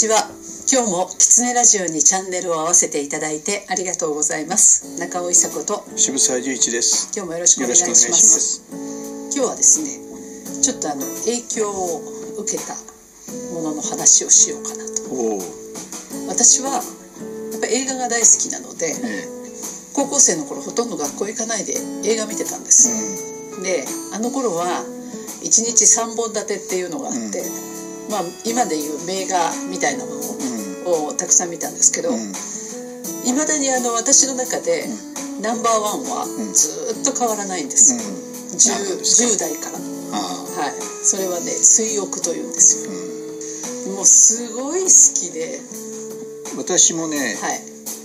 [0.00, 0.16] ちは。
[0.72, 4.96] 今日もキツネラジオにチャンネルを合わせていただいてありがとうございます。
[4.98, 7.12] 中尾伊佐子と渋沢十一です。
[7.14, 8.64] 今日もよろしくお願いします。
[9.36, 10.00] 今日はですね
[10.64, 12.00] ちょっとあの影響を
[12.40, 12.72] 受けた
[13.52, 15.04] ものの話をしようかなと。
[16.32, 16.80] 私は
[17.52, 18.96] やっぱ映画が大好きなので、
[19.92, 21.76] 高校生の頃ほとんど学校行かないで
[22.08, 22.88] 映画見てたんです、
[23.58, 24.80] うん、であの頃は
[25.44, 27.69] 1日3本立てっていうのがあって、うん
[28.10, 29.38] まあ、今でいう名画
[29.70, 34.84] みたいなものをたくさん見たんですけどいま、だにあの私の中で
[35.40, 39.78] ナンバーワンはずっと変わらないんです、10, 10代から。
[39.78, 40.72] はい。
[41.02, 42.90] それはね「水浴」というんですよ、
[43.94, 45.60] もうすごい好きで。
[46.56, 47.60] 私もね、はい、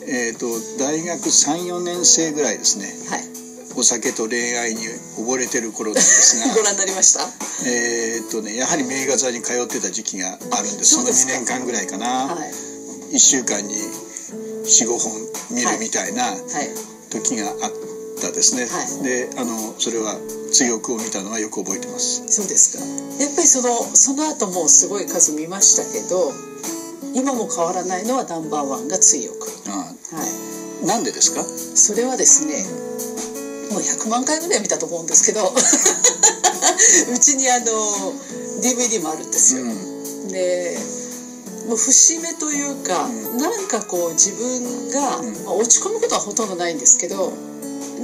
[0.08, 0.46] えーと、
[0.78, 3.24] 大学34年生ぐらいですね、はい、
[3.76, 4.82] お酒と恋愛に
[5.18, 6.54] 溺れてる頃なんですが。
[6.56, 7.28] ご覧になりました？
[7.66, 10.96] えー、っとねやはり名画座に通ってた時期があるんです。
[10.96, 12.46] その2年間ぐらいかな、は
[13.12, 13.76] い、1週間に
[14.66, 15.12] 45本
[15.52, 16.34] 見るみたいな
[17.10, 17.72] 時があっ
[18.22, 20.18] たですね、はい、であのそれは
[20.52, 22.24] 強くを見たのはよく覚えてます。
[22.28, 22.84] そうですか。
[23.20, 26.34] やっぱりそのその後もすごい数見ましたけど
[27.14, 29.52] 今も変わらないのはナンバーワンが強く。
[29.68, 30.26] ああ、は
[30.84, 31.46] い、なんでですか？
[31.76, 32.66] それはですね
[33.72, 35.54] もう100万回ぐらい見たと思うんですけど。
[37.14, 37.66] うちにあの
[38.62, 40.78] DVD もあるんですよ、うん、で
[41.68, 47.32] もう節目というか、うん、なんかこう自分が、まあ、落ち込むことはほとんどないんですけど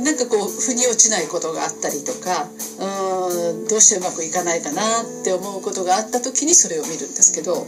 [0.03, 2.47] なんかこう腑に落ちないことがあったりとか
[2.79, 7.67] うんどうしてうまくいかないかなって思うことがあった時にそれを見るんですけど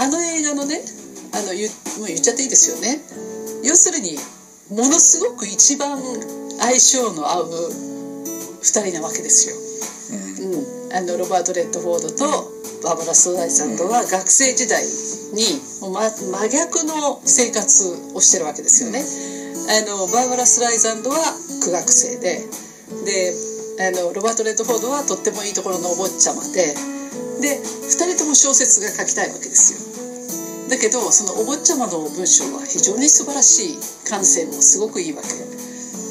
[0.00, 0.80] あの映画のね
[1.32, 1.68] あの言
[1.98, 3.02] もう言っちゃっていいですよね。
[3.64, 4.16] 要するに
[4.70, 6.00] ものすごく一番
[6.58, 7.48] 相性の合う
[8.62, 9.56] 2人なわけですよ。
[10.40, 14.82] うん、あのロバート・レッドフォードとバーバラ・ストライさんとは学生時代
[15.34, 19.02] にもう、ま、真逆の生活をしてるわけですよね。
[19.68, 21.16] あのバーバラ・スライザンドは
[21.62, 22.40] 苦学生で
[23.04, 23.34] で
[23.80, 26.74] あのロバート・レッドフォードはとってもいいところのお坊ちゃまで
[27.40, 29.88] で2人とも小説が書きたいわけですよ。
[30.70, 33.78] だけどそのお坊ちゃまの文章は非常に素晴らしい
[34.08, 35.57] 感性もすごくいいわけ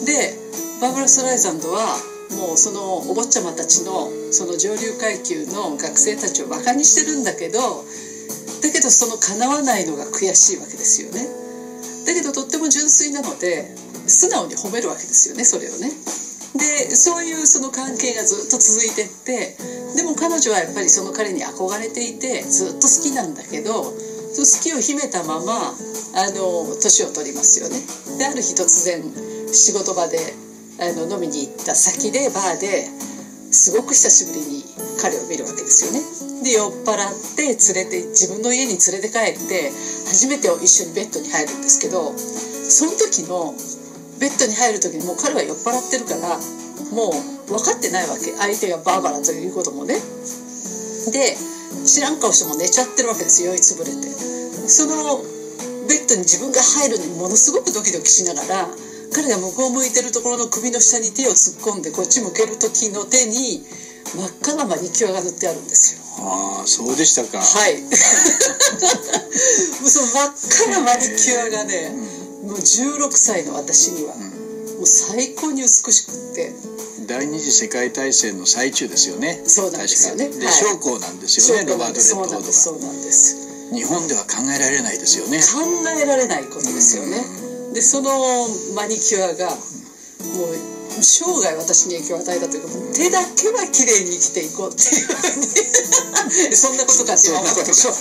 [0.08, 0.32] で
[0.80, 1.84] バーバラ・ストライザンドは
[2.40, 7.60] もうそのお坊ちゃまたちのその上流階級の学生たちをバカにしてるんだけど
[8.64, 11.28] だけどその叶わないのが悔しいわけですよね。
[12.08, 13.76] だけどとっても純粋なので
[14.08, 15.92] 素直に褒めるわけですよねそれをね。
[16.56, 19.60] でそういうその関係がずっと続いてって
[19.96, 23.92] でも彼女はやっぱりその彼に憧れていてずっと好きなんだけど好
[24.64, 25.76] きを秘めたまま
[26.16, 27.76] あの年を取りますよね。
[28.18, 29.04] である日突然
[29.54, 30.18] 仕事場で
[30.80, 32.86] あの飲みに行った先でバーで
[33.52, 34.64] すごく久しぶりに
[35.02, 36.02] 彼を見るわけですよね。
[36.44, 39.72] で酔っ払って連れて自分の家に連れて帰って
[40.06, 43.56] 初めて一緒にベッドに入るんですけどその時の
[44.20, 46.38] ベッドに入る時にもう彼は酔っ払ってるから
[46.94, 48.32] もう分かってないわけ。
[48.38, 49.96] 相手がバーバラということもね。
[49.96, 51.38] で
[51.86, 54.08] 知らん顔しても寝ちゃってるわけです酔いつぶれて。
[54.68, 55.24] その
[55.88, 58.68] ベッドに自分が入るのにものすごくドキドキしながら
[59.14, 63.64] 彼が向こう向いてるところの首の下に手を突っ込んでこっち向ける時の手に
[64.16, 66.04] 真っ赤なマニキュアが塗ってあるんですよ。
[66.20, 67.40] ああそうでしたか。
[67.40, 67.84] はい。
[69.88, 70.32] その真っ
[70.64, 71.92] 赤なマニキュアがね、
[72.44, 76.54] もう16歳の私には、もう最高に美しくって。
[77.08, 79.42] 第二次世界大戦の最中ですよね。
[79.48, 80.28] そうなんですよね。
[80.28, 82.52] で将校なんですよねロバート・レッドフォードが。
[82.52, 83.48] そうなんです。
[83.72, 85.40] 日本では考えられないですよね。
[85.40, 87.18] 考えられないことですよね、
[87.78, 88.10] でその
[88.74, 89.62] マニキュアがもう
[90.98, 95.06] 生涯私に影響を与えたというか手だけは綺麗に生きていこうっていう。
[95.06, 97.94] ふうにそんなことかって今思ったでしょ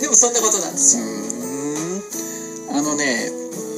[0.00, 1.04] でもそんなことなんですよ。
[2.72, 3.28] あのね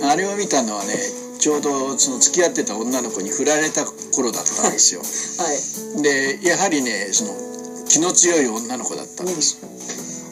[0.07, 0.95] あれを見たのはね
[1.41, 3.85] ちょうどその付き合ってた女の子に振られた
[4.15, 5.03] 頃だったんですよ。
[5.43, 5.53] は
[5.99, 7.35] い、でやはりねその
[7.89, 9.59] 気の強い女の子だったんです。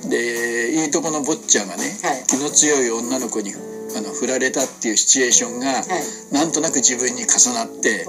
[0.05, 0.52] うん、で
[0.85, 3.55] いいとこの坊ちゃんがね、はい、気の強い女の子に
[3.97, 8.07] あの振られたっていうシチュエーションが、はい、なんとなく自分に重なって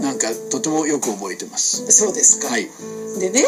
[0.00, 1.90] なんかとてもよく覚えてます。
[1.92, 2.68] そうですか、はい、
[3.20, 3.42] でね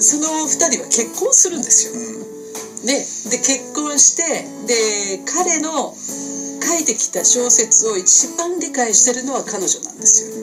[0.00, 1.94] その2人は結婚するんですよ。
[1.94, 2.98] うん、で
[3.30, 4.22] で結婚して
[4.66, 10.38] で彼の書いてきた小説を一番理解してるのは彼女なんですよ。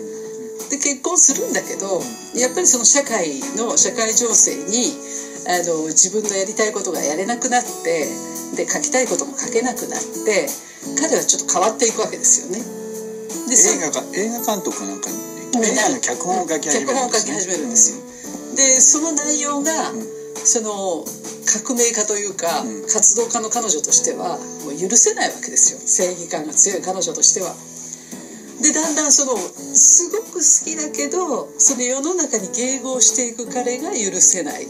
[0.70, 2.02] で結婚するんだけど
[2.34, 4.98] やっぱりその社会の社会情勢に
[5.46, 8.10] あの自分のやりたいことがやれなくなって
[8.58, 10.50] で書きたいことも書けなくなって
[10.98, 12.62] 彼はちょっと変わっていくわけですよね。
[13.46, 15.18] で映画か映画監督かなんかに、
[15.62, 18.02] 映画の脚本を書き始めるんですよ。
[18.56, 19.94] でその内容が、
[20.44, 21.06] その
[21.46, 25.80] 革命家というか、活動家の彼女としてはもう許せないわけですよ。
[25.86, 27.54] 正義感が強い彼女としては。
[28.62, 34.66] でだんだんそのすごく好きだけどその世の中に迎合していく彼が許せない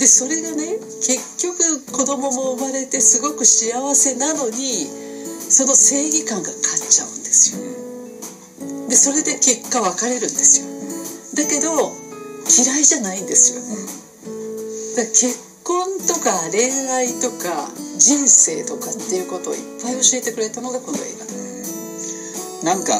[0.00, 4.88] でそれがね結局子供も生まれてすごく幸せなのに
[5.52, 8.88] その正義感が勝っちゃうんですよ。
[8.88, 10.66] でそれで結果別れるんですよ。
[11.36, 11.92] だけど
[12.48, 13.60] 嫌いじゃないんですよ。
[14.96, 17.68] だ結婚とか恋愛とか
[17.98, 21.12] 人生とかっていうことをいっぱい教えてくれたのがこの映
[22.64, 22.72] 画。
[22.72, 22.96] なんか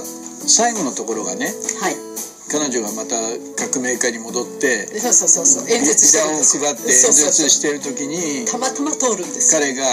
[0.47, 1.47] 最後のところがね、
[1.81, 2.10] はい、
[2.51, 3.15] 彼女がまた
[3.55, 5.71] 革命家に戻ってそうそうそうそう。
[5.71, 9.85] 演説してを配って演説してる時にたまたま通るんです彼が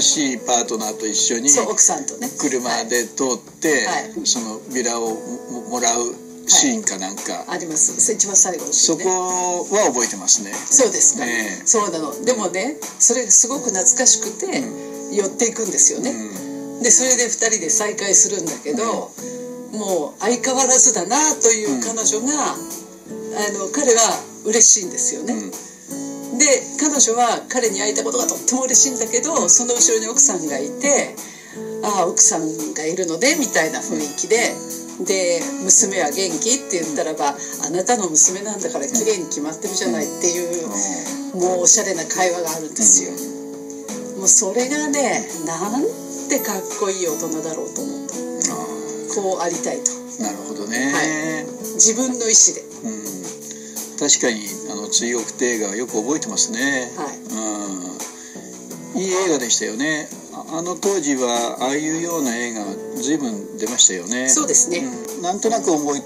[0.00, 2.30] 新しいパートナーと一緒に、奥さんとね。
[2.38, 5.18] 車で通って、はい、そのビラを
[5.70, 6.14] もらう
[6.46, 8.12] シーンかなんか、はい、あります。
[8.12, 10.52] 一番最後ね、そこは覚えてますね。
[10.54, 12.24] そうですか、ね、そうなの。
[12.24, 14.62] でもねそれがすごく懐かしくて、
[15.12, 16.82] 寄っていくんですよね、うん。
[16.82, 19.10] でそれで2人で再会するんだけど、
[19.78, 22.56] もう相変わらずだなという彼女が、あ
[23.54, 24.02] の彼は
[24.44, 25.34] 嬉しいんですよね。
[26.38, 31.16] で彼女は彼に会えたことがとっても嬉しいんだけどその後ろに奥さんがいて
[31.82, 34.54] 「ああ奥さんがいるので」みたいな雰囲気で。
[34.98, 36.54] で娘は元気？
[36.54, 40.66] って言ったらばあなたの娘なんだから綺麗に決まってるじゃないっていう
[41.36, 43.12] もうおしゃれな会話があるんですよ。
[44.18, 45.84] もうそれがねなん
[46.28, 48.27] てかっこいい大人だろうと思った
[49.22, 49.90] こうありたいと。
[50.22, 53.06] なるほどね、はい、自分の意思で、うん、
[53.98, 57.16] 確かにあの追憶って映画はよく覚えてますね、はい。
[58.94, 60.08] うん、いい映画でしたよね。
[60.50, 62.64] あの当時はああいうような映画
[62.96, 64.28] 随分出ましたよね。
[64.28, 64.78] そうですね、
[65.16, 66.02] うん、なんとなく思い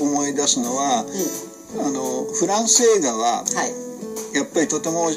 [0.00, 1.04] 思い出すのは、
[1.74, 3.66] うん、あのフランス映画は、は
[4.32, 5.10] い、やっぱりとても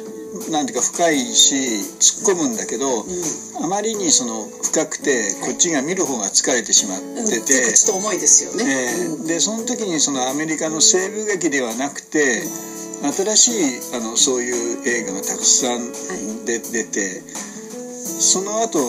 [0.51, 1.55] なんていうか深いし
[1.99, 12.41] 突っ込むんだけど、うん、あまりにその深くてこっちが見る方が疲れてしまってて、うん、ちょっと重いですよね、えー、でその時にそのアメリカの西部劇ではなくて、
[13.11, 15.91] 新しいあのそういう映画がたくさん。
[16.45, 17.21] で、はい、出て
[18.19, 18.79] その後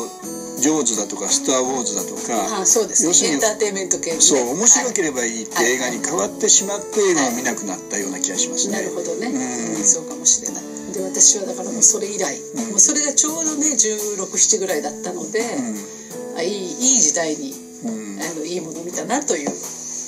[0.57, 10.76] ジョーズだとかスター・ウォーズだとかあそうです、ね、要するにエンターテインメント系、ね、そう面白ければいいって映画に変わってしまって映画を見なくなったような気がしますね、なるほどね、うん、そうかもしれないで
[11.17, 19.49] 私はだからもうそれ以来、うん、もうそれがちょうどね1617ぐらいだったので、うん、あいいいい時代に、うん、あのいいもの見たなという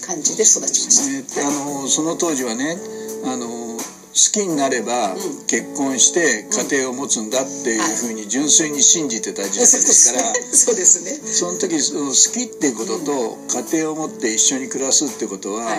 [0.05, 2.76] 感じで育ちました、ね、あのその当時はね
[3.25, 5.16] あの好きになれば
[5.49, 11.20] 結婚して家庭を持つんだっていうふうに純粋に信じてた時代ですから、 そうですね。
[11.25, 13.38] その時その好きっていうことと
[13.70, 15.76] 家庭を持って一緒に暮らすってことは、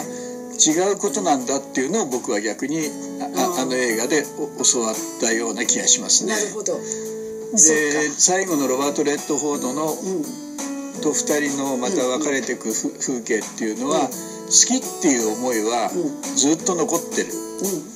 [0.59, 2.79] 違うことなんだっていうのを僕は逆に
[3.59, 6.33] ああの映画で教わったような気がしますね。
[6.33, 6.79] なるほど。
[7.51, 15.89] で最後のロバート・レッドフォードの、うん、と2人のまた別れていく、風景っていうのは、うん、好きっていう思いは
[16.35, 17.33] ずっと残ってる、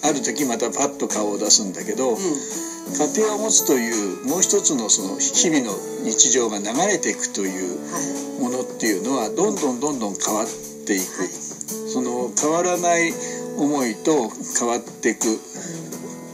[0.04, 5.72] ある時またパッと顔を出すんだけど、家庭を持つというもう一つのその日々の
[6.04, 10.48] 日常が流れていくというものっていうのはどんどんどんどん変わっ
[10.86, 11.22] ていく。
[11.22, 11.54] はい。
[11.94, 13.14] その変わらない
[13.58, 14.30] 思いと
[14.60, 15.40] 変わっていく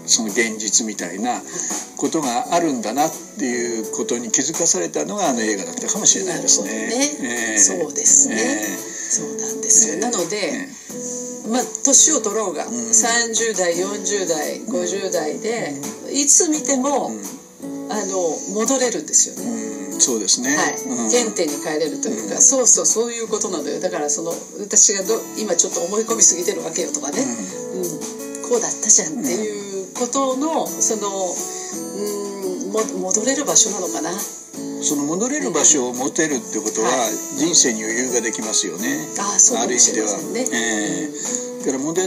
[0.09, 1.41] その現実みたいな
[1.97, 6.71] ことがあるんだなっていうことに気づかされたのがあの映画だったかもしれないですね。
[6.71, 7.53] ね。
[7.53, 10.67] えー、そうですね、えー、そうなんですよ、えー、なので、
[11.51, 15.73] まあ年を取ろうが、うん、30代40代50代で
[16.11, 18.17] いつ見ても、うん、あの
[18.55, 19.63] 戻れるんですよね。
[19.63, 19.68] うん
[19.99, 20.77] そうですね、はい、
[21.11, 23.79] 原点に帰れるというか、うん、そうそうそういうことなのよ。
[23.79, 34.11] だからその私がど今ちょっと思い込みすぎてるわけよとかね、うん、うん、こうだったじゃんっていうことのそのうんも戻れる場所なのかな。
[34.81, 36.89] その戻れる場所を持てるってことは、
[37.37, 39.07] 人生に余裕ができますよね。
[39.19, 40.45] ああそうかもしれませんね。
[40.53, 42.05] えー、から戻っ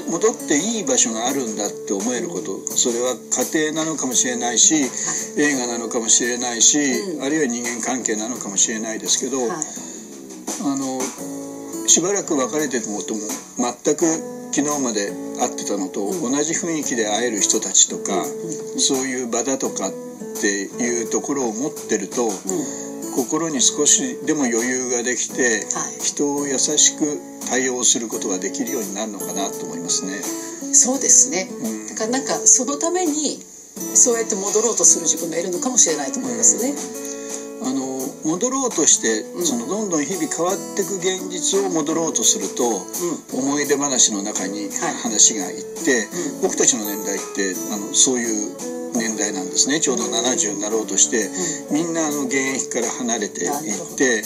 [0.48, 4.74] ていい場所があるんだって思えること、それは家庭なのかもしれないし、
[5.38, 6.78] 映画なのかもしれないし、
[7.22, 11.00] あるいは人間関係なのかもしれないですけど、あの
[11.88, 13.20] しばらく別れていくことも
[13.84, 14.06] 全く
[14.52, 18.24] 昨日まで会ってたのと同じ雰囲気で会える人たちとか、
[18.78, 19.92] そういう場だとかっ
[20.40, 22.28] ていうところを持ってると、
[23.14, 25.66] 心に少しでも余裕ができて、
[26.02, 30.20] 人を優しく対応することができるようになるのかなと思いますね。
[30.74, 33.38] そうですね、うん、だからなんかそのために
[33.94, 36.74] そうやって戻ろうとする自分がいるのかもしれないと思いますね。
[37.60, 42.62] うん、あの戻ろうとして、うん、そのどんどん日々変わっていく現実を戻ろうとすると、
[43.34, 44.70] うん、思い出話の中に
[45.02, 46.06] 話がいって、
[46.38, 49.80] はい、僕たちの年代ってあのそういう年代なんですね。
[49.80, 51.28] ちょうど70になろうとして、
[51.72, 54.22] みんなあの現役から離れていって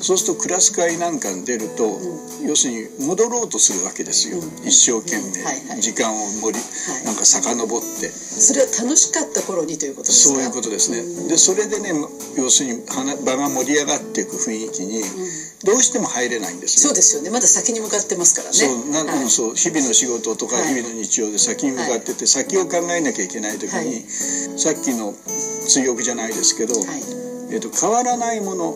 [0.00, 8.08] そうするとクラス会なんかに出ると、うん、要するに戻ろうとするわけですよ、うん、一生懸命、はいはい、時間を盛り、はい、なんか遡って。
[8.08, 10.34] それは楽しかった頃にということですか？
[10.34, 11.90] そういうことですね、うん、でそれでね
[12.36, 12.84] 要するに
[13.24, 15.00] 場が盛り上がっていく雰囲気に、
[15.64, 17.30] どうしても入れないんです、そうですよね。
[17.30, 18.54] まだ先に向かってますからね。
[18.54, 19.54] そうなんはい、そう。
[19.54, 24.04] 日々の仕事とか日々の日常で先に向かってて、先を考えなきゃいけない時に、
[24.60, 25.14] さっきの
[25.66, 26.74] 追憶じゃないですけど、
[27.50, 28.74] えーと、変わらないもの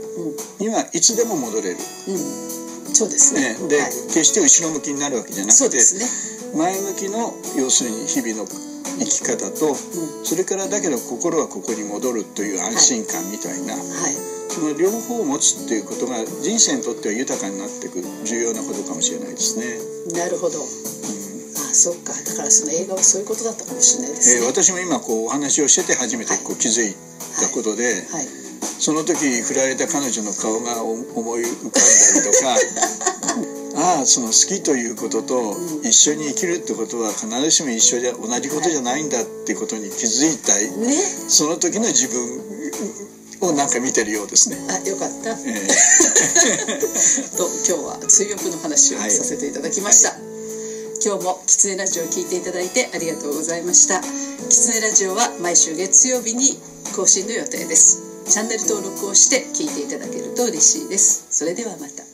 [0.59, 6.07] にはいつでも戻れる、うん、そうですね、ね、で、はい、決して後ろ向きになるわけじゃなくて、ね、
[6.55, 14.15] 前向きの要するに日々の生き方と、うん、それからだけど心はここに戻るという安心感みたいな、はい、
[14.51, 19.81] その両方を持つっていうことが人生にとっては豊かになっていく重要なことかもしれないですね。
[20.15, 20.69] なるほど、うん、あ
[21.75, 22.13] そっか。
[22.13, 24.43] だからその映画はそういうことだったかもしれないですね。
[24.43, 26.95] えー、私も今こうお話をしてて初めてこう気づい
[27.41, 28.27] たことで、はい。
[28.27, 31.81] はいその時振られた彼女の顔が思い浮かんだ
[32.15, 32.57] りとか
[33.77, 40.93] ああその好きということと一緒に生きるってことは必ずしも一緒じゃ同じことじゃないんだってことに気づいたい、ね、
[41.29, 42.43] その時の自分
[43.41, 44.59] をなんか見てるようですね。
[44.69, 45.37] あよかった、えー、
[47.37, 50.11] と今日は追憶の話をさせていただきました。
[50.11, 50.31] はいはい。
[51.03, 54.03] 今日もキツネラジオを聞いていただいてありがとうございました。
[54.49, 56.61] キツネラジオは毎週月曜日に
[56.95, 61.27] 更新の予定ですチャンネル登録をして聞いていただけると嬉しいです。
[61.31, 62.10] それではまた。